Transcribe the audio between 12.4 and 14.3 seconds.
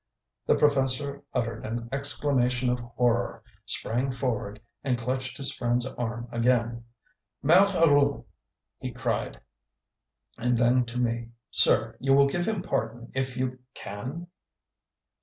him pardon if you can?